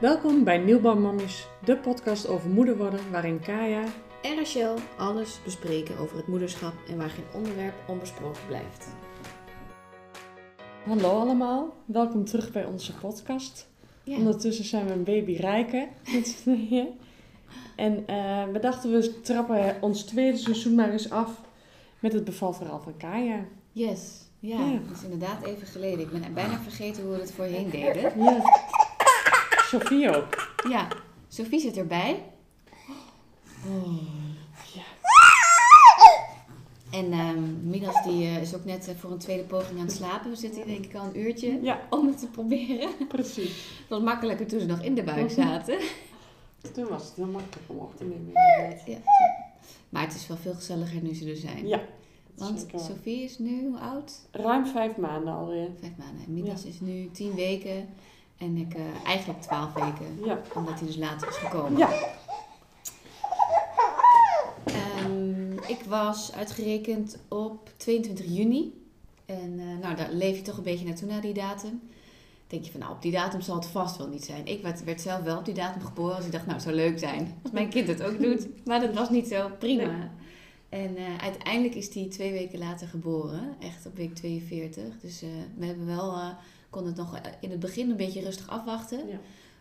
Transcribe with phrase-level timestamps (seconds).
[0.00, 3.84] Welkom bij Nieuwbouwmammies, de podcast over moeder worden, waarin Kaya
[4.22, 8.86] en Rachel alles bespreken over het moederschap en waar geen onderwerp onbesproken blijft.
[10.84, 13.68] Hallo allemaal, welkom terug bij onze podcast.
[14.04, 14.16] Ja.
[14.16, 16.86] Ondertussen zijn we een baby rijken met z'n.
[17.76, 21.40] En eh, we dachten we trappen ons tweede seizoen maar eens af
[21.98, 23.44] met het bevalverhaal van Kaya.
[23.72, 24.78] Yes, ja, Ja.
[24.88, 26.00] dat is inderdaad even geleden.
[26.00, 28.02] Ik ben bijna vergeten hoe we het voorheen deden.
[28.22, 28.42] Ja.
[29.68, 30.52] Sophie ook.
[30.68, 30.88] Ja,
[31.28, 32.22] Sophie zit erbij.
[33.66, 34.02] Oh.
[34.74, 34.82] Ja.
[36.90, 39.94] En ehm Midas die, eh, is ook net eh, voor een tweede poging aan het
[39.94, 40.30] slapen.
[40.30, 42.90] We zitten hier denk ik al een uurtje Ja, om het te proberen.
[43.08, 43.68] precies.
[43.78, 45.40] Het was makkelijker toen ze nog in de buik Mhm.
[45.42, 45.78] zaten.
[46.72, 48.86] Toen was het heel makkelijk om op te nemen inderdaad.
[48.86, 48.98] Ja.
[49.88, 51.66] Maar het is wel veel gezelliger nu ze er zijn.
[51.68, 51.80] Ja,
[52.34, 52.66] Want.
[52.76, 54.12] Sophie is nu hoe oud?
[54.30, 55.68] Ruim vijf maanden alweer.
[55.80, 56.24] Vijf maanden.
[56.26, 57.88] En Midas is nu tien weken.
[58.44, 60.24] En ik eh, eigenlijk twaalf weken.
[60.24, 60.40] Ja.
[60.54, 61.78] Omdat hij dus later is gekomen.
[61.78, 61.88] Ja,
[64.64, 68.82] Ehm, ik was uitgerekend op 22 juni.
[69.26, 71.80] En eh, nou, daar leef je toch een beetje naartoe naar die datum.
[72.46, 74.46] Denk je van, nou, op die datum zal het vast wel niet zijn.
[74.46, 76.16] Ik werd, werd zelf wel op die datum geboren.
[76.16, 78.46] Dus ik dacht, nou, het zou leuk zijn als mijn kind het ook doet.
[78.66, 79.50] Maar dat was niet zo.
[79.58, 79.84] Prima.
[79.84, 80.08] Nee.
[80.68, 83.56] En eh, uiteindelijk is hij twee weken later geboren.
[83.60, 85.00] Echt op week 42.
[85.00, 85.20] Dus
[85.56, 86.14] we hebben wel,
[86.74, 89.08] eh, konden het nog in het begin een beetje rustig afwachten.
[89.08, 89.16] Ja.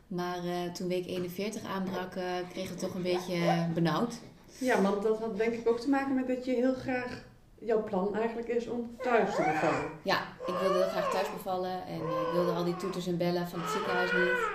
[0.08, 4.14] Maar eh, toen week 41 aanbrak, eh kregen we het toch een beetje eh, benauwd.
[4.58, 7.22] Ja, want dat had denk ik ook te maken met dat je heel graag...
[7.66, 9.90] Jouw plan eigenlijk is om thuis te bevallen.
[10.02, 13.18] Ja, ik wilde heel graag thuis bevallen en eh, ik wilde al die toeters en
[13.18, 14.48] bellen van het ziekenhuis niet.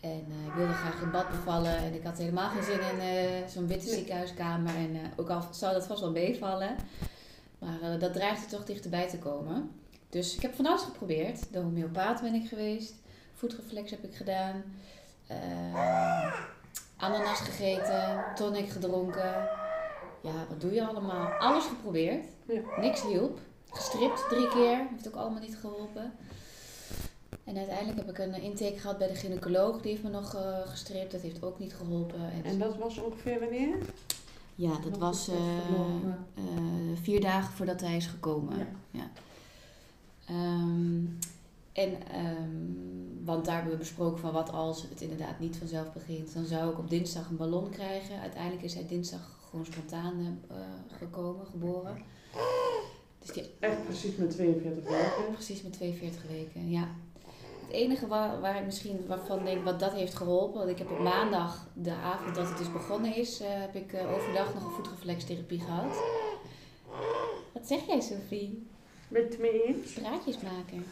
[0.00, 2.98] En eh, ik wilde graag in bad bevallen en ik had helemaal geen zin in
[3.00, 3.94] eh, zo'n witte Nee.
[3.94, 4.74] ziekenhuiskamer.
[4.74, 6.76] En eh, ook al zou dat vast wel meevallen,
[7.58, 9.70] maar eh, dat dreigde toch dichterbij te komen.
[10.12, 11.52] Dus ik heb van alles geprobeerd.
[11.52, 12.94] De homeopaat ben ik geweest,
[13.34, 14.62] voetreflex heb ik gedaan,
[15.26, 16.34] eh,
[16.96, 19.48] ananas gegeten, tonic gedronken.
[20.22, 21.30] Ja, wat doe je allemaal?
[21.32, 22.24] Alles geprobeerd.
[22.46, 22.60] Ja.
[22.80, 23.38] Niks hielp.
[23.70, 24.86] Gestript drie keer.
[24.90, 26.12] Heeft ook allemaal niet geholpen.
[27.44, 29.80] En uiteindelijk heb ik een intake gehad bij de gynaecoloog.
[29.80, 31.12] Die heeft me nog eh, gestript.
[31.12, 32.30] Dat heeft ook niet geholpen.
[32.32, 33.76] En, En dat was ongeveer wanneer?
[34.54, 35.34] ja, dat nog was eh,
[37.02, 38.68] vier dagen voordat hij is gekomen.
[38.90, 39.10] Ja.
[40.26, 41.04] Ehm,
[41.72, 46.34] en, ehm, want daar hebben we besproken van wat als het inderdaad niet vanzelf begint.
[46.34, 48.20] Dan zou ik op dinsdag een ballon krijgen.
[48.20, 50.56] Uiteindelijk is hij dinsdag gewoon spontaan eh,
[50.98, 51.96] gekomen, geboren.
[53.18, 55.32] Dus die Echt precies met 42 weken.
[55.32, 56.88] Precies met 42 weken, ja.
[57.62, 60.90] Het enige waar, waar ik misschien waarvan denk wat dat heeft geholpen, want ik heb
[60.90, 64.64] op maandag, de avond dat het dus begonnen is, eh, heb ik eh, overdag nog
[64.64, 65.96] een voetreflextherapie gehad.
[67.52, 68.66] Wat zeg jij, Sophie?
[69.12, 69.92] Het mee eens?
[69.92, 70.84] Praatjes maken.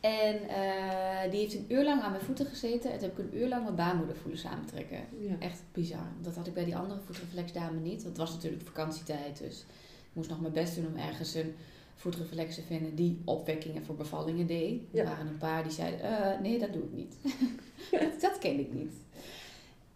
[0.00, 2.92] En eh, die heeft een uur lang aan mijn voeten gezeten.
[2.92, 5.00] En toen heb ik een uur lang mijn baarmoeder voelen samentrekken.
[5.18, 5.34] Ja.
[5.38, 6.06] Echt bizar.
[6.22, 8.02] Dat had ik bij die andere voetreflexdame niet.
[8.02, 9.38] Want het was natuurlijk vakantietijd.
[9.38, 11.54] Dus ik moest nog mijn best doen om ergens een
[11.94, 14.80] voetreflex te vinden die opwekkingen voor bevallingen deed.
[14.90, 15.00] Ja.
[15.00, 17.16] Er waren een paar die zeiden, eh, nee, dat doe ik niet.
[17.90, 18.92] dat, dat ken ik niet.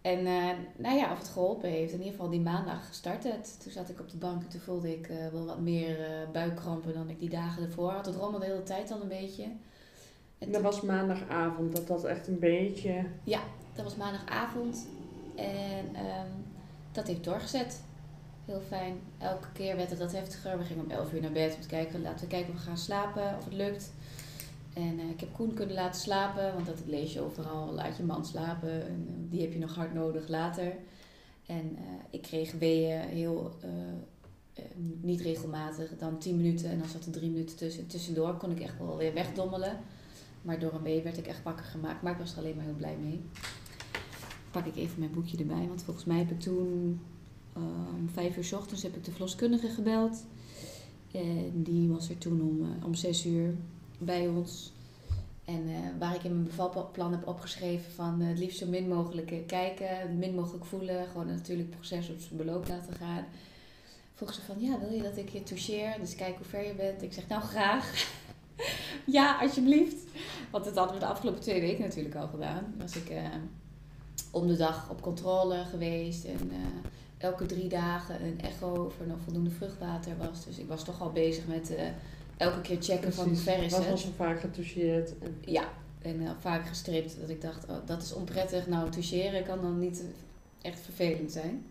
[0.05, 1.93] En eh, nou ja, of het geholpen heeft.
[1.93, 3.61] In ieder geval die maandag gestart het.
[3.63, 6.11] Toen zat ik op de bank en toen voelde ik eh, wel wat meer eh,
[6.33, 8.07] buikkrampen dan ik die dagen ervoor had.
[8.07, 9.43] Het rommelde de hele tijd al een beetje.
[9.43, 9.53] En
[10.39, 13.05] Dat toen- was maandagavond dat dat echt een beetje...
[13.75, 14.87] dat was maandagavond.
[15.35, 16.29] En ehm,
[16.93, 17.83] dat heeft doorgezet.
[18.45, 19.01] Heel fijn.
[19.19, 20.59] Elke keer werd het wat heftiger.
[20.59, 22.03] We gingen om 11 uur naar bed om te kijken.
[22.03, 23.37] Laten we kijken of we gaan slapen.
[23.39, 23.93] Of het lukt.
[24.75, 26.55] En eh, ik heb Koen kunnen laten slapen.
[26.55, 27.73] Want dat lees je overal.
[27.73, 28.87] Laat je man slapen.
[28.87, 30.77] En, eh, die heb je nog hard nodig later.
[31.47, 33.55] En eh, ik kreeg weeën heel...
[35.01, 35.91] niet regelmatig.
[35.99, 36.71] Dan 10 minuten.
[36.71, 37.87] En dan zat er 3 minuten tussen.
[37.87, 39.79] Tussendoor kon ik echt wel weer wegdommelen.
[40.43, 42.03] Maar door een wee werd ik echt wakker gemaakt.
[42.03, 43.23] Maar ik was er alleen maar heel blij mee
[44.55, 45.67] pak ik even mijn boekje erbij.
[45.69, 47.01] Want volgens mij heb ik toen
[47.97, 50.25] om vijf uur s ochtends heb ik de verloskundige gebeld.
[51.13, 53.55] En die was er toen om, om zes uur
[53.99, 54.73] bij ons.
[55.45, 58.89] En eh, waar ik in mijn bevalplan heb opgeschreven van eh, het liefst zo min
[58.89, 63.25] mogelijk eh, kijken, min mogelijk voelen, gewoon natuurlijk proces op zijn beloop laten gaan.
[64.15, 65.97] Vroeg ze van, ja, wil je dat ik je toucheer?
[66.01, 67.03] Dus kijk hoe ver je bent.
[67.03, 68.09] Ik zeg, nou graag.
[69.07, 70.05] ja, alsjeblieft.
[70.51, 72.75] Want dat hadden we de afgelopen twee weken natuurlijk al gedaan.
[72.79, 73.13] Was ik
[74.31, 76.51] om de dag op controle geweest en
[77.19, 80.45] elke drie dagen een echo of er nog voldoende vruchtwater was.
[80.45, 81.75] Dus ik was toch al bezig met
[82.37, 83.93] elke keer checken van hoe ver is was het.
[83.93, 85.19] al vaak getoucheerd.
[85.19, 85.37] En...
[85.41, 85.69] Ja,
[86.03, 88.67] en eh, vaak gestript dat ik dacht, oh, dat is onprettig.
[88.67, 90.03] Nou, toucheren kan dan niet
[90.63, 91.65] echt vervelend zijn.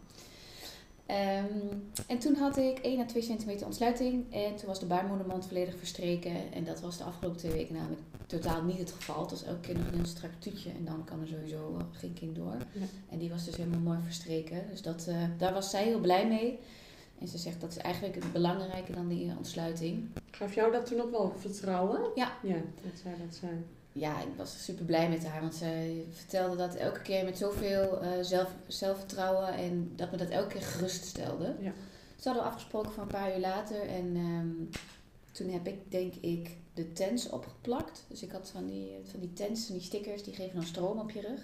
[1.06, 1.68] Ehm,
[2.08, 4.34] en toen had ik 1 à 2 centimeter ontsluiting.
[4.34, 6.54] En toen was de baarmoedermond volledig verstreken.
[6.54, 9.22] En dat was de afgelopen twee weken namelijk totaal niet het geval.
[9.22, 10.70] Het was elke keer nog een heel strak tuutje.
[10.70, 12.58] En dan kan er sowieso eh, geen kind door.
[12.74, 12.86] Ja.
[13.10, 14.64] En die was dus helemaal mooi verstreken.
[14.70, 16.60] Dus dat, eh, daar was zij heel blij mee.
[17.24, 20.10] En ze zegt dat is eigenlijk het belangrijke dan die eh, ontsluiting.
[20.32, 22.02] Gaf jou dat toen ook wel vertrouwen?
[22.16, 22.38] Ja.
[22.42, 23.52] Ja, dat zij dat zei.
[23.92, 25.42] Ja, ik was super blij met haar.
[25.42, 29.48] Want zij vertelde dat elke keer met zoveel eh, zelf, zelfvertrouwen.
[29.54, 31.56] En dat me dat elke keer geruststelde.
[31.60, 31.72] Ja.
[32.20, 33.82] Ze hadden afgesproken voor een paar uur later.
[33.82, 34.80] En ehm,
[35.32, 38.06] toen heb ik denk ik de tens opgeplakt.
[38.08, 41.00] Dus ik had van die, van die tens, van die stickers, die geven dan stroom
[41.00, 41.40] op je rug.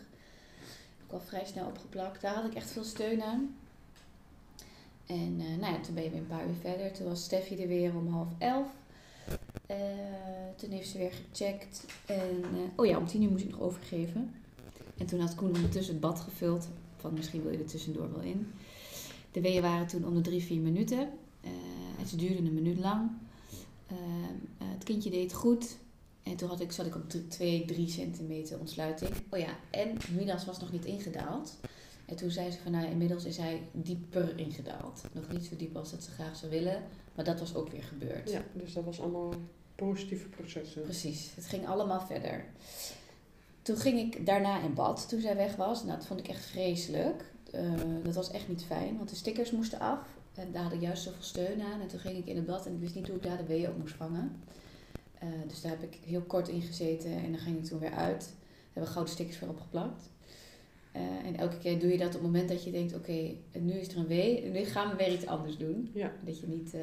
[0.97, 2.21] Heb ik al vrij snel opgeplakt.
[2.21, 3.55] Daar had ik echt veel steun aan.
[5.09, 6.91] En eh, nou ja, toen ben je weer een paar uur verder.
[6.91, 8.67] Toen was Steffi er weer om half elf.
[9.65, 9.77] Eh,
[10.55, 11.85] toen heeft ze weer gecheckt.
[12.05, 14.33] En, eh, oh ja, om tien uur moest ik nog overgeven.
[14.97, 16.67] En toen had Koen ondertussen het bad gevuld.
[16.97, 18.51] Van misschien wil je er tussendoor wel in.
[19.31, 21.09] De weeën waren toen om de drie, vier minuten.
[21.41, 21.51] Eh,
[21.99, 23.09] en ze duurden een minuut lang.
[24.63, 25.77] Het kindje deed goed.
[26.23, 29.11] En toen had ik, zat ik op 2, 3 centimeter ontsluiting.
[29.29, 31.57] Oh ja, en Midas was nog niet ingedaald.
[32.09, 35.01] En toen zei ze van nou, inmiddels is hij dieper ingedaald.
[35.11, 36.83] Nog niet zo diep als dat ze graag zou willen.
[37.15, 38.31] Maar dat was ook weer gebeurd.
[38.31, 39.33] Ja, dus dat was allemaal
[39.75, 40.81] positieve processen.
[40.81, 42.45] Precies, het ging allemaal verder.
[43.61, 45.83] Toen ging ik daarna in bad toen zij weg was.
[45.83, 47.23] Nou, dat vond ik echt vreselijk.
[47.51, 47.71] Eh,
[48.03, 49.99] dat was echt niet fijn, want de stickers moesten af.
[50.35, 51.81] En daar had ik juist zoveel steun aan.
[51.81, 53.43] En toen ging ik in het bad en ik wist niet hoe ik daar de
[53.43, 54.41] weeën op moest vangen.
[55.19, 57.93] Eh, dus daar heb ik heel kort in gezeten en dan ging ik toen weer
[57.93, 58.19] uit.
[58.19, 60.09] Daar hebben we gouden stickers weer opgeplakt.
[60.91, 63.71] Eh, en elke keer doe je dat op het moment dat je denkt, oké, nu
[63.73, 65.89] is er een wee, nu gaan we weer iets anders doen.
[65.93, 66.11] Ja.
[66.25, 66.81] Dat je niet eh,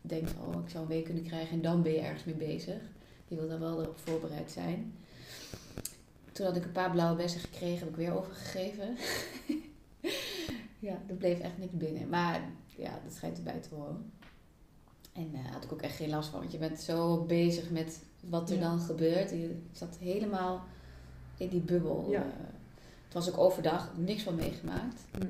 [0.00, 2.80] denkt, oh, ik zou een week kunnen krijgen en dan ben je ergens mee bezig.
[3.28, 4.94] Je wil dan wel erop voorbereid zijn.
[6.32, 8.96] Toen had ik een paar blauwe bessen gekregen, heb ik weer overgegeven.
[10.88, 12.08] ja, er bleef echt niks binnen.
[12.08, 12.40] Maar
[12.76, 14.12] ja, dat schijnt erbij te horen.
[15.12, 18.02] En daar had ik ook echt geen last van, want je bent zo bezig met
[18.20, 18.62] wat er Ja.
[18.62, 19.30] dan gebeurt.
[19.30, 20.64] Je zat helemaal
[21.36, 22.06] in die bubbel.
[22.10, 22.26] Ja.
[23.12, 25.00] Het was ook overdag, niks van meegemaakt.
[25.10, 25.26] Hm.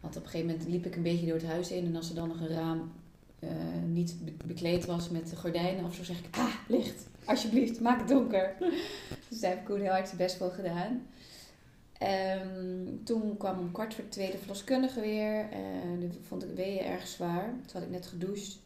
[0.00, 2.08] Want op een gegeven moment liep ik een beetje door het huis in en als
[2.08, 2.92] er dan nog een raam
[3.38, 3.50] eh,
[3.86, 8.08] niet be- bekleed was met gordijnen of zo, zeg ik: Ah, licht, alsjeblieft, maak het
[8.08, 8.54] donker.
[9.28, 11.06] dus daar heb Koen heel hard zijn best voor gedaan.
[11.98, 15.50] Ehm, toen kwam om kwart voor twee de verloskundige weer.
[15.50, 17.44] En nu vond ik weeën erg zwaar.
[17.44, 18.58] Toen had ik net gedoucht.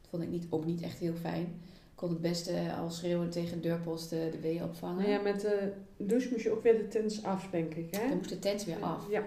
[0.00, 1.60] Dat vond ik niet, ook niet echt heel fijn.
[1.98, 4.96] Kon het beste al schreeuwen tegen de deurpost de, de weeën opvangen.
[4.96, 8.08] Nou ja, met de douche moest je ook weer de tents af, denk ik, hè?
[8.08, 9.02] Dan moest de tent weer af.
[9.10, 9.22] Ja.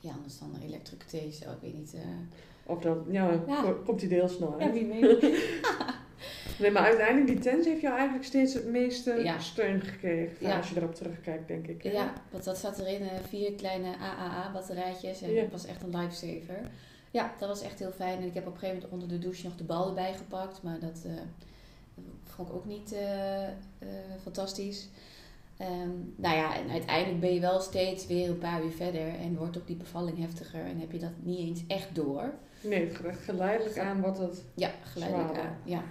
[0.00, 1.94] Ja, anders dan elektriciteit, zo, ik weet niet.
[1.94, 2.00] eh.
[2.66, 3.62] Of dan, ja, Ja.
[3.62, 5.20] ko- komt hij deels snel Ja, wie weet.
[6.58, 9.38] Nee, maar uiteindelijk, die tent heeft jou eigenlijk steeds het meeste Ja.
[9.38, 10.36] steun gekregen.
[10.40, 10.56] Ja.
[10.56, 11.82] Als je erop terugkijkt, denk ik.
[11.82, 11.90] hè?
[11.90, 15.40] Ja, want dat zat erin, eh, vier kleine AAA-batterijtjes en Ja.
[15.42, 16.60] dat was echt een lifesaver.
[17.10, 18.18] Ja, dat was echt heel fijn.
[18.18, 20.62] En ik heb op een gegeven moment onder de douche nog de bal erbij gepakt,
[20.62, 21.12] maar dat eh,
[22.24, 23.54] vond ik ook niet eh, eh,
[24.22, 24.88] fantastisch.
[25.56, 29.36] Ehm, nou ja, en uiteindelijk ben je wel steeds weer een paar uur verder en
[29.36, 32.34] wordt ook die bevalling heftiger en heb je dat niet eens echt door.
[32.60, 32.90] Nee,
[33.24, 34.44] geleidelijk aan wat het...
[34.54, 35.50] Ja, geleidelijk Zwaarder.
[35.52, 35.58] aan.
[35.64, 35.82] Ja.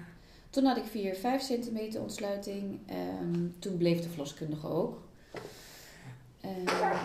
[0.50, 2.80] Toen had ik 4, 5 centimeter ontsluiting.
[2.86, 5.07] Ehm, toen bleef de verloskundige ook.
[6.42, 6.95] Ehm,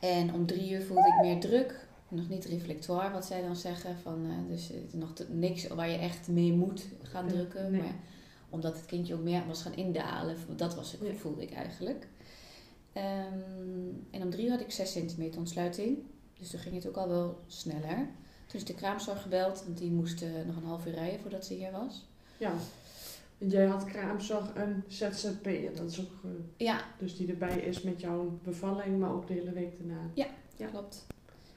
[0.00, 1.83] en om drie uur voelde ik meer druk.
[2.14, 3.96] Nog niet reflectoire, wat zij dan zeggen.
[4.02, 7.32] Van, eh, dus het is nog te- niks waar je echt mee moet gaan Ja,
[7.32, 7.70] drukken.
[7.70, 7.80] nee.
[7.80, 7.94] Maar
[8.48, 10.36] omdat het kindje ook meer was gaan indalen.
[10.56, 11.12] Dat was het, Ja.
[11.14, 12.06] voelde ik eigenlijk.
[12.92, 15.98] Ehm, en om drie had ik 6 centimeter ontsluiting.
[16.38, 17.96] Dus toen ging het ook al wel sneller.
[18.46, 21.44] Toen is de kraamzorg gebeld, want die moest eh, nog een half uur rijden voordat
[21.46, 22.06] ze hier was.
[22.38, 22.52] Ja.
[23.38, 25.46] Want jij had kraamzorg en ZZP.
[25.46, 26.12] En dat is ook...
[26.24, 26.30] eh,
[26.66, 30.10] Ja, dus die erbij is met jouw bevalling, maar ook de hele week daarna.
[30.14, 30.26] Ja.
[30.70, 31.06] klopt.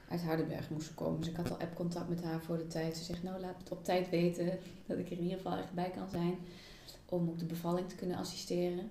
[0.10, 2.98] Uit Hardenberg moest ze komen, dus ik had al appcontact met haar voor de tijd.
[2.98, 5.74] Ze zegt, nou laat het op tijd weten, dat ik er in ieder geval echt
[5.74, 6.36] bij kan zijn.
[7.10, 8.90] Om op de bevalling te kunnen assisteren.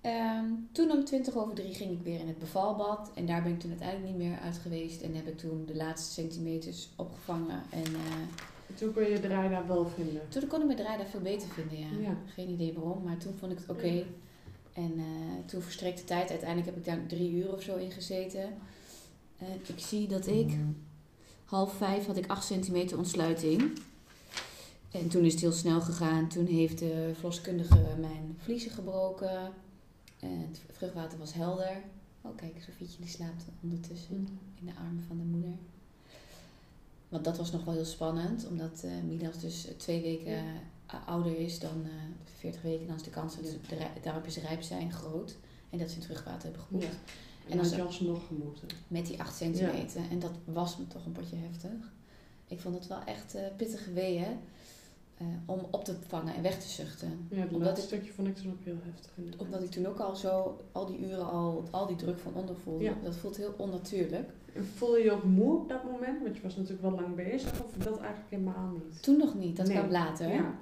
[0.00, 3.10] Ehm, toen om 20 over drie ging ik weer in het bevalbad.
[3.14, 5.00] En daar ben ik toen uiteindelijk niet meer uit geweest.
[5.02, 7.62] En heb ik toen de laatste centimeters opgevangen.
[7.70, 7.84] En
[8.66, 10.28] En toen kon je daar wel vinden.
[10.28, 12.08] toen kon ik mijn draai daar veel beter vinden, ja.
[12.08, 12.16] Ja.
[12.26, 14.04] Geen idee waarom, maar toen vond ik het oké.
[14.72, 16.30] En eh, toen verstreek de tijd.
[16.30, 18.48] Uiteindelijk heb ik daar drie uur of zo in gezeten.
[19.40, 20.56] En ik zie dat ik
[21.44, 23.78] half vijf had ik 8 centimeter ontsluiting.
[24.90, 26.28] En toen is het heel snel gegaan.
[26.28, 29.52] Toen heeft de verloskundige mijn vliezen gebroken.
[30.20, 31.82] En het vruchtwater was helder.
[32.20, 34.28] Oh kijk, Sofietje die slaapt ondertussen
[34.60, 35.54] in de armen van de moeder.
[37.08, 40.44] Want dat was nog wel heel spannend, omdat eh Midas dus twee weken
[40.86, 41.90] eh, ouder is dan eh
[42.38, 42.86] 40 weken.
[42.86, 43.58] Dan is de kans dat ze
[44.02, 45.36] de is rijp zijn groot.
[45.70, 46.84] En dat ze in het vruchtwater hebben gepoept.
[46.84, 46.90] Ja.
[47.50, 48.68] En dan had je alsnog gemoeten.
[48.88, 50.00] Met die 8 centimeter.
[50.10, 51.92] En dat was me toch een potje heftig.
[52.46, 54.38] Ik vond het wel echt uh, pittige weeën.
[55.22, 57.26] Uh, om op te vangen en weg te zuchten.
[57.30, 59.10] Ja, het laatste stukje vond ik toen ook heel heftig.
[59.14, 59.40] Inderdaad.
[59.40, 62.56] Omdat ik toen ook al zo, al die uren al, al die druk van onder
[62.56, 62.84] voelde.
[62.84, 62.94] Ja.
[63.02, 64.30] Dat voelt heel onnatuurlijk.
[64.74, 66.22] Voelde je je ook moe op dat moment?
[66.22, 67.64] Want je was natuurlijk wel lang bezig.
[67.64, 69.02] Of dat eigenlijk helemaal niet?
[69.02, 69.56] Toen nog niet.
[69.56, 69.76] Dat nee.
[69.76, 70.28] kwam later.
[70.28, 70.54] Ja.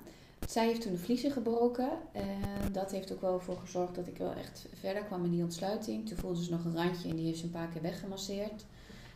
[0.48, 1.90] Zij heeft toen de vliezen gebroken.
[2.12, 5.42] En dat heeft ook wel voor gezorgd dat ik wel echt verder kwam in die
[5.42, 6.08] ontsluiting.
[6.08, 8.64] Toen voelde ze nog een randje en die heeft ze een paar keer weggemasseerd.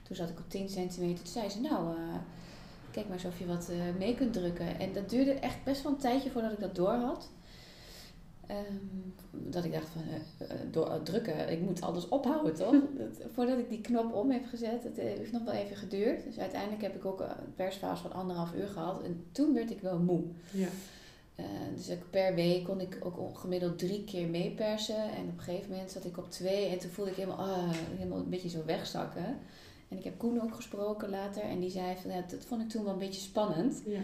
[0.03, 1.25] Toen zat ik op 10 centimeter.
[1.25, 2.15] Toen zei ze, nou, uh,
[2.91, 4.79] kijk maar eens of je wat uh, mee kunt drukken.
[4.79, 7.31] En dat duurde echt best wel een tijdje voordat ik dat door had.
[8.51, 10.03] Um, dat ik dacht van,
[10.43, 12.75] uh, door, drukken, ik moet alles ophouden toch?
[12.99, 16.25] dat, voordat ik die knop om heb gezet, het heeft nog wel even geduurd.
[16.25, 19.03] Dus uiteindelijk heb ik ook een persfase van anderhalf uur gehad.
[19.03, 20.23] En toen werd ik wel moe.
[20.51, 20.69] Ja.
[21.37, 21.47] Uh,
[21.77, 25.11] dus ik, per week kon ik ook gemiddeld drie keer meepersen.
[25.11, 26.67] En op een gegeven moment zat ik op twee.
[26.67, 29.39] En toen voelde ik helemaal, uh, helemaal een beetje zo wegzakken.
[29.89, 31.43] En ik heb Koen ook gesproken later.
[31.43, 33.83] En die zei van, ja, dat vond ik toen wel een beetje spannend.
[33.87, 34.01] Ja.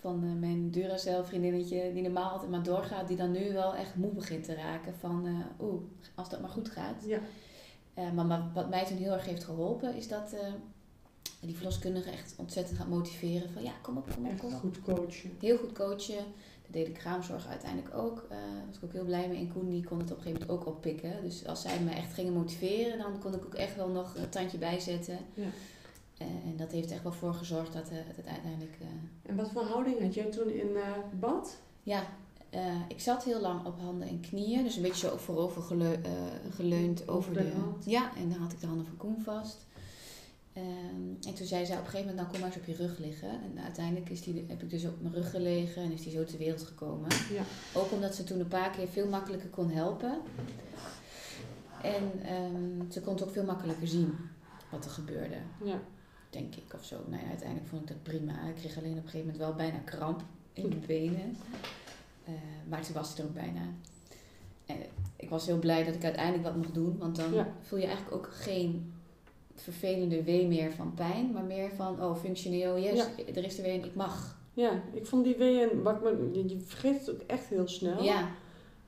[0.00, 3.08] Van uh, mijn Duracell vriendinnetje die normaal altijd maar doorgaat.
[3.08, 4.94] Die dan nu wel echt moe begint te raken.
[4.94, 5.82] Van, uh, oeh,
[6.14, 7.04] als dat maar goed gaat.
[7.06, 7.20] Ja.
[8.14, 10.34] Maar wat mij toen heel erg heeft geholpen is dat
[11.40, 13.50] die verloskundige echt ontzettend gaat motiveren.
[13.52, 14.60] Van ja, kom op, kom op, kom op.
[14.60, 15.30] goed coachen.
[15.40, 16.24] Heel goed coachen.
[16.66, 18.26] Dat deed de kraamzorg uiteindelijk ook.
[18.28, 19.38] Daar was ik ook heel blij mee.
[19.38, 21.22] En Koen die kon het op een gegeven moment ook oppikken.
[21.22, 24.28] Dus als zij me echt gingen motiveren, dan kon ik ook echt wel nog een
[24.28, 25.18] tandje bijzetten.
[25.34, 25.42] Ja.
[25.42, 28.78] Uh, en dat heeft echt wel voor gezorgd dat uh, het uiteindelijk...
[29.22, 30.76] En wat voor houding had jij toen in
[31.20, 31.56] bad?
[31.82, 32.02] Ja,
[32.88, 34.62] ik zat heel lang op handen en knieën.
[34.62, 35.96] Dus een beetje zo voorover geleu
[36.50, 37.50] geleund over, over de...
[37.50, 37.84] de hand.
[37.84, 39.65] Ja, en dan had ik de handen van Koen vast.
[40.56, 42.86] Um, en toen zei zij op een gegeven moment, nou kom maar eens op je
[42.86, 43.28] rug liggen.
[43.28, 46.24] En uiteindelijk is die, heb ik dus op mijn rug gelegen en is die zo
[46.24, 47.08] ter wereld gekomen.
[47.32, 47.42] Ja.
[47.74, 50.20] Ook omdat ze toen een paar keer veel makkelijker kon helpen.
[51.82, 54.14] En um, ze kon het ook veel makkelijker zien
[54.70, 55.36] wat er gebeurde.
[55.64, 55.80] Ja.
[56.30, 56.96] Denk ik of zo.
[57.08, 58.48] Nou ja, uiteindelijk vond ik dat prima.
[58.48, 60.22] Ik kreeg alleen op een gegeven moment wel bijna kramp
[60.52, 61.36] in de benen.
[62.28, 62.34] Uh,
[62.68, 63.62] maar toen was het er ook bijna.
[64.66, 64.76] En
[65.16, 66.98] ik was heel blij dat ik uiteindelijk wat mocht doen.
[66.98, 68.92] Want dan voel je eigenlijk ook geen
[69.62, 73.74] vervelende wee meer van pijn, maar meer van, oh, functioneel, yes, er is er weer
[73.74, 74.38] een, ik mag.
[74.52, 78.02] Ja, ik vond die weeën, wat me, je vergeet het ook echt heel snel.
[78.02, 78.28] Ja.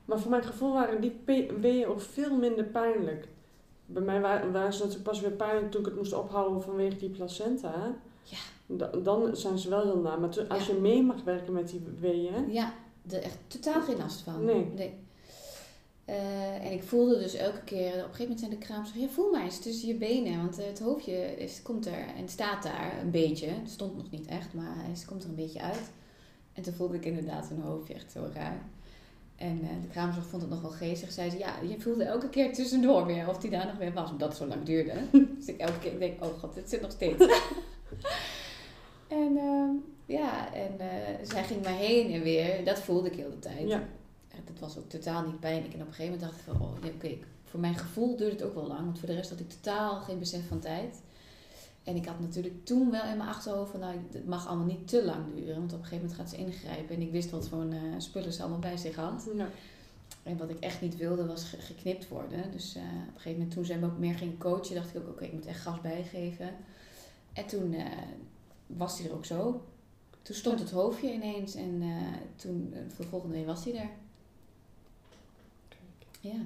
[0.05, 1.19] Maar voor mijn gevoel waren die
[1.59, 3.27] weeën ook veel minder pijnlijk.
[3.85, 6.97] Bij mij waren, waren ze natuurlijk pas weer pijnlijk toen ik het moest ophouden vanwege
[6.97, 7.95] die placenta.
[8.23, 8.87] Ja.
[9.03, 10.15] dan zijn ze wel heel na.
[10.15, 12.51] Maar als je mee mag werken met die weeën...
[12.51, 12.73] Ja,
[13.09, 14.45] er echt totaal geen last van.
[14.45, 14.65] Nee.
[14.75, 14.93] nee.
[16.09, 19.07] Uh, en ik voelde dus elke keer, op een gegeven moment zijn de kraam ja
[19.07, 22.93] voel maar eens tussen je benen, want het hoofdje is, komt er en staat daar
[23.01, 23.47] een beetje.
[23.47, 25.91] Het stond nog niet echt, maar het komt er een beetje uit.
[26.53, 28.61] En toen voelde ik inderdaad een hoofdje echt zo raar.
[29.35, 31.11] En uh, de kraamzorg vond het nog wel geestig.
[31.11, 34.11] Zei ze, ja, je voelde elke keer tussendoor weer of die daar nog weer was.
[34.11, 34.93] Omdat het zo lang duurde.
[35.37, 37.25] dus ik elke keer denk, oh god, dit zit nog steeds.
[39.07, 39.69] en uh,
[40.05, 42.65] ja, en uh, zij ging maar heen en weer.
[42.65, 43.67] Dat voelde ik heel de tijd.
[43.67, 43.83] Ja
[44.51, 45.73] dat was ook totaal niet pijnlijk.
[45.73, 48.43] En op een gegeven moment dacht ik van, oh, oké, voor mijn gevoel duurde het
[48.43, 48.83] ook wel lang.
[48.83, 51.01] Want voor de rest had ik totaal geen besef van tijd.
[51.83, 54.87] En ik had natuurlijk toen wel in mijn achterhoofd van, nou, het mag allemaal niet
[54.87, 55.55] te lang duren.
[55.55, 56.95] Want op een gegeven moment gaat ze ingrijpen.
[56.95, 59.29] En ik wist wat voor uh, spullen ze allemaal bij zich had.
[59.35, 59.49] Ja.
[60.23, 62.51] En wat ik echt niet wilde was geknipt worden.
[62.51, 65.01] Dus uh, op een gegeven moment toen ze me ook meer ging coachen, dacht ik
[65.01, 66.49] ook, oké, ik moet echt gas bijgeven.
[67.33, 67.85] En toen uh,
[68.67, 69.61] was hij er ook zo.
[70.21, 71.83] Toen stond het hoofdje ineens en
[72.35, 73.89] toen, de volgende week was hij er.
[76.19, 76.39] Ja.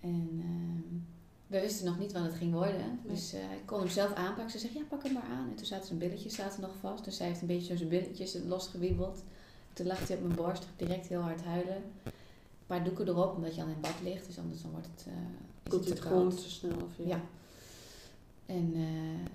[0.00, 1.00] En uh,
[1.46, 3.00] we wisten nog niet wat het ging worden.
[3.04, 4.50] Dus uh, ik kon hem zelf aanpakken.
[4.50, 5.48] Ze zegt, ja, pak hem maar aan.
[5.48, 7.04] En toen zaten zijn billetjes zaten nog vast.
[7.04, 9.22] Dus zij heeft een beetje zo zijn billetjes losgewiebeld.
[9.72, 11.82] Toen lag hij op mijn borst, direct heel hard huilen.
[12.04, 12.12] Een
[12.66, 14.26] paar doeken erop, omdat je al in bad ligt.
[14.26, 15.14] Dus anders dan wordt het, uh,
[15.68, 16.76] Komt het, het gewoon te snel?
[16.76, 17.06] Of ja.
[17.06, 17.20] ja.
[18.46, 19.26] En uh,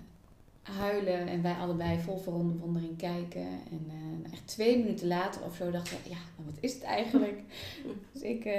[0.72, 3.46] huilen en wij allebei vol verwondering kijken.
[3.70, 7.42] En uh, echt twee minuten later of zo dachten we, ja, wat is het eigenlijk?
[8.12, 8.52] dus ik uh,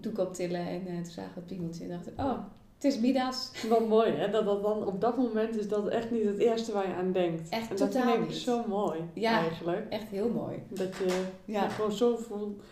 [0.00, 2.38] doek optillen en uh, toen zagen we het piemeltje en dachten, oh,
[2.74, 3.50] het is Midas.
[3.68, 6.72] Wat mooi hè, dat dat dan op dat moment is dat echt niet het eerste
[6.72, 7.48] waar je aan denkt.
[7.48, 9.88] Echt en totaal dat vind ik zo mooi ja, eigenlijk.
[9.88, 10.62] echt heel mooi.
[10.68, 11.68] Dat je ja.
[11.68, 12.62] gewoon zo voelt.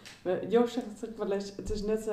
[0.48, 2.10] Joost zegt het ook wel eens, het is net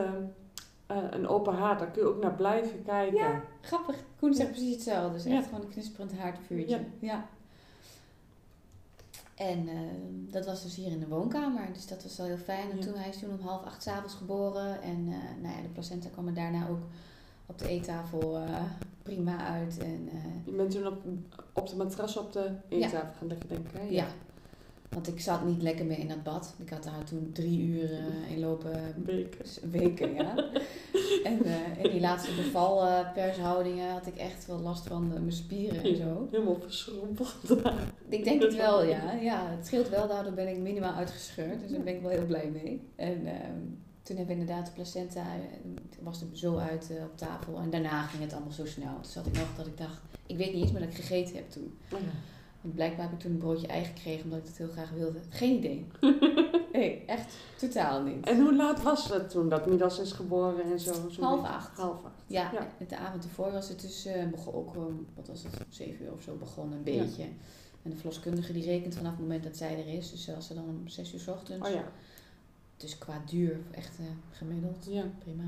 [0.91, 3.17] uh, een open haard, daar kun je ook naar blijven kijken.
[3.17, 3.95] Ja, grappig.
[4.19, 5.13] Koen zegt precies hetzelfde.
[5.13, 6.75] Dus echt gewoon een knisperend haardvuurtje.
[6.77, 6.85] Ja.
[6.99, 7.25] ja.
[9.35, 9.79] En uh,
[10.31, 11.73] dat was dus hier in de woonkamer.
[11.73, 12.71] Dus dat was wel heel fijn.
[12.71, 14.81] En toen, hij is toen om half acht s'avonds geboren.
[14.81, 16.81] En uh, nou ja, de placenta kwam er daarna ook
[17.45, 18.41] op de eettafel
[19.03, 19.77] prima uit.
[19.77, 20.09] En,
[20.45, 21.03] je bent toen op,
[21.53, 23.73] op de matras op de eettafel gaan liggen, denk ik.
[23.73, 23.87] Hè?
[23.89, 24.07] ja.
[24.93, 26.55] Want ik zat niet lekker meer in dat bad.
[26.57, 27.89] Ik had daar toen drie uur
[28.29, 28.93] in lopen.
[29.05, 29.45] Weken.
[29.71, 30.35] Weken, ja.
[31.23, 35.95] En uh, in die laatste bevalpershoudingen had ik echt wel last van mijn spieren en
[35.95, 36.27] zo.
[36.31, 37.35] Helemaal verschrompeld.
[38.09, 39.13] ik denk het wel, ja.
[39.31, 39.49] ja.
[39.49, 41.61] Het scheelt wel, daardoor ben ik minimaal uitgescheurd.
[41.61, 42.81] Dus daar ben ik wel heel blij mee.
[42.95, 43.59] En ehm,
[44.03, 45.25] toen hebben we inderdaad de placenta,
[46.01, 47.57] was er zo uit op tafel.
[47.57, 48.93] En daarna ging het allemaal zo snel.
[49.01, 51.35] Toen zat ik nog dat ik dacht, ik weet niet eens meer dat ik gegeten
[51.35, 51.77] heb toen.
[51.93, 51.99] Oh
[52.61, 55.19] Want blijkbaar heb ik toen een broodje eigen gekregen omdat ik het heel graag wilde.
[55.29, 55.87] Geen idee.
[56.73, 58.25] nee, echt totaal niet.
[58.25, 61.09] En hoe laat was het toen dat Midas is geboren en zo?
[61.09, 61.77] zo half acht.
[61.77, 62.23] Half acht.
[62.27, 62.85] Ja, ja.
[62.87, 66.11] de avond ervoor was het dus, uh, begon ook, um, wat was het, zeven uur
[66.11, 67.23] of zo begonnen een beetje.
[67.83, 70.11] En de verloskundige die rekent vanaf het moment dat zij er is.
[70.11, 71.67] Dus als ze dan om zes uur s ochtends.
[71.67, 71.91] Oh ja.
[72.77, 74.85] Dus qua duur echt uh, gemiddeld.
[74.89, 75.03] Ja.
[75.19, 75.43] Prima.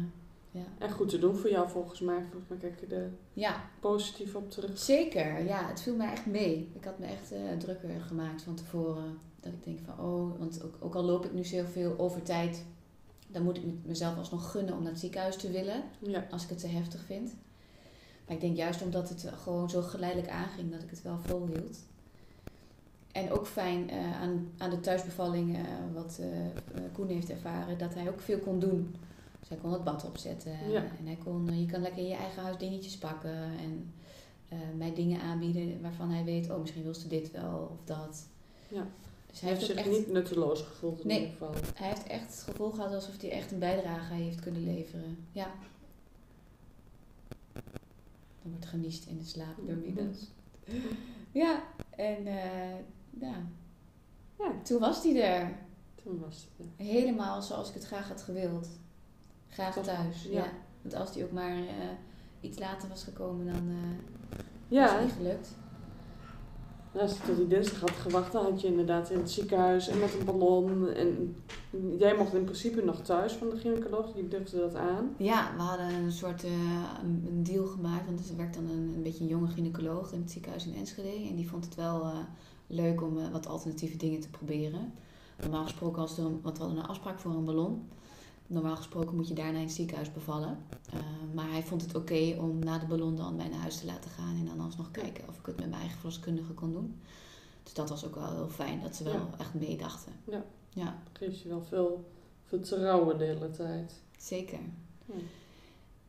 [0.54, 0.64] Ja.
[0.78, 2.22] En goed te doen voor jou volgens mij.
[2.32, 3.70] Volgens mij kijk je er ja.
[3.80, 4.78] positief op terug.
[4.78, 5.68] Zeker, ja.
[5.68, 6.72] Het viel mij echt mee.
[6.74, 9.18] Ik had me echt uh, drukker gemaakt van tevoren.
[9.40, 12.66] Dat ik denk van, oh, want ook, ook al loop ik nu zoveel over tijd,
[13.28, 15.84] dan moet ik mezelf alsnog gunnen om naar het ziekenhuis te willen.
[16.00, 16.28] Ja.
[16.32, 17.36] Als ik het te heftig vind.
[18.26, 21.78] Maar ik denk juist omdat het gewoon zo geleidelijk aanging, dat ik het wel volhield.
[23.12, 26.20] En ook fijn uh, aan, aan de thuisbevalling, uh, wat
[26.92, 28.96] Koen heeft ervaren, dat hij ook veel kon doen.
[29.44, 30.60] Dus hij kon het bad opzetten.
[30.98, 33.36] En hij kon, je kan lekker in je eigen huis dingetjes pakken.
[33.36, 33.94] En
[34.78, 38.28] mij dingen aanbieden waarvan hij weet, oh misschien wil ze dit wel of dat.
[38.68, 38.88] Ja.
[39.28, 41.54] Dus hij, heeft zich echt, niet nutteloos gevoeld in nee, ieder geval.
[41.76, 45.18] Hij heeft echt het gevoel gehad alsof hij echt een bijdrage heeft kunnen leveren.
[45.32, 45.52] Ja.
[48.42, 50.18] Dan wordt geniest in de slaap door Midas.
[51.32, 52.24] Ja, en
[53.20, 53.36] ja.
[54.40, 54.62] ja.
[54.64, 55.58] Toen was hij er.
[56.04, 56.86] Toen was hij er.
[56.94, 58.68] Helemaal zoals ik het graag had gewild.
[59.54, 60.46] Graag thuis, ja.
[60.82, 61.68] Want als hij ook maar uh,
[62.42, 64.84] iets later was gekomen, dan uh, ja.
[64.84, 65.50] was het niet gelukt.
[66.92, 70.00] Als je tot die dinsdag had gewacht, dan had je inderdaad in het ziekenhuis en
[70.00, 70.90] met een ballon.
[70.90, 71.36] En
[71.98, 75.16] jij mocht in principe nog thuis van de gynaecoloog, die durfde dat aan.
[75.18, 76.52] Ja, we hadden een soort uh,
[77.02, 80.32] een deal gemaakt, want er werkt dan een, een beetje een jonge gynaecoloog in het
[80.32, 81.30] ziekenhuis in Enschede.
[81.30, 82.12] En die vond het wel
[82.68, 84.94] leuk om uh, wat alternatieve dingen te proberen.
[85.42, 87.88] Normaal gesproken, als er, want we hadden een afspraak voor een ballon.
[88.48, 90.58] Normaal gesproken moet je daarna in het ziekenhuis bevallen.
[90.94, 91.00] Uh,
[91.34, 94.12] maar hij vond het oké om na de ballon dan mij naar huis te laten
[94.12, 94.36] gaan.
[94.40, 97.02] En dan alsnog kijken of ik het met mijn eigen verloskundige kon doen.
[97.64, 99.30] Dus dat was ook wel heel fijn, dat ze wel ja.
[99.38, 100.14] echt meedachten.
[100.24, 100.44] Ja.
[100.70, 101.02] ja.
[101.12, 102.10] Geeft je wel veel,
[102.44, 103.94] veel te rouwen de hele tijd.
[104.18, 104.60] Zeker.
[105.06, 105.14] Ja.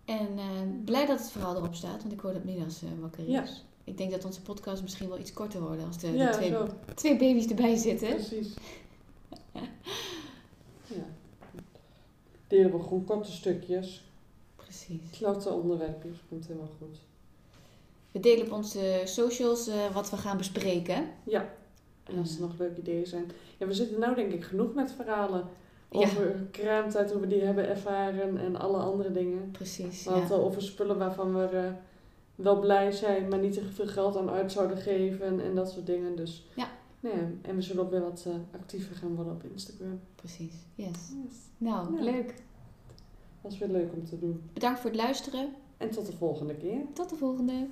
[0.05, 3.25] En uh, blij dat het verhaal erop staat, want ik hoor dat Midas uh, wakker
[3.25, 3.31] is.
[3.31, 3.45] Ja.
[3.85, 6.55] Ik denk dat onze podcast misschien wel iets korter wordt als er twee,
[6.95, 8.09] twee baby's erbij zitten.
[8.09, 8.55] Precies.
[12.55, 14.05] Delen we gewoon korte stukjes.
[14.57, 15.11] Precies.
[15.11, 16.99] Klote onderwerpjes, komt helemaal goed.
[18.13, 21.09] We delen op onze socials uh, wat we gaan bespreken.
[21.25, 21.49] Ja.
[22.05, 23.31] En als er nog leuke ideeën zijn.
[23.59, 25.45] Ja, we zitten nou denk ik genoeg met verhalen
[25.91, 26.47] over ja.
[26.51, 29.51] kraamtijd, hoe we die hebben ervaren en alle andere dingen.
[29.51, 30.05] Precies.
[30.05, 30.45] We hadden ja.
[30.45, 31.49] over spullen waarvan we...
[31.53, 31.67] Uh,
[32.35, 35.71] wel blij zijn, maar niet te veel geld aan uit zouden geven en, en dat
[35.71, 36.17] soort dingen.
[36.17, 36.69] Dus ja.
[37.05, 40.01] Nee, en we zullen ook weer wat uh, actiever gaan worden op Instagram.
[40.15, 40.89] Precies, yes.
[40.89, 41.37] yes.
[41.59, 42.35] Nou, leuk.
[43.41, 44.43] Was weer leuk om te doen.
[44.53, 45.55] Bedankt voor het luisteren.
[45.77, 46.81] En tot de volgende keer.
[46.93, 47.67] Tot de volgende.